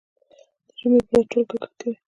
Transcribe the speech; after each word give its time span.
د 0.67 0.69
جمعې 0.79 0.99
په 1.07 1.13
ورځ 1.17 1.25
ټول 1.31 1.43
کرکټ 1.49 1.73
کوي. 1.81 1.95